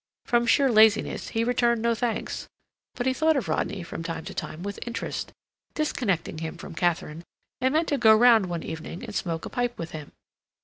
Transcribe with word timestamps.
From 0.25 0.47
sheer 0.47 0.71
laziness 0.71 1.27
he 1.27 1.43
returned 1.43 1.83
no 1.83 1.93
thanks, 1.93 2.47
but 2.95 3.05
he 3.05 3.13
thought 3.13 3.37
of 3.37 3.47
Rodney 3.47 3.83
from 3.83 4.01
time 4.01 4.25
to 4.25 4.33
time 4.33 4.63
with 4.63 4.79
interest, 4.87 5.31
disconnecting 5.75 6.39
him 6.39 6.57
from 6.57 6.73
Katharine, 6.73 7.23
and 7.59 7.71
meant 7.71 7.89
to 7.89 7.99
go 7.99 8.15
round 8.15 8.47
one 8.47 8.63
evening 8.63 9.03
and 9.03 9.13
smoke 9.13 9.45
a 9.45 9.49
pipe 9.51 9.77
with 9.77 9.91
him. 9.91 10.11